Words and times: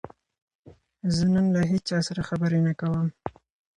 زه 1.15 1.23
نن 1.33 1.45
له 1.55 1.61
هیچا 1.71 1.97
سره 2.07 2.21
خبرې 2.29 2.59
نه 2.67 2.73
کوم. 2.79 3.07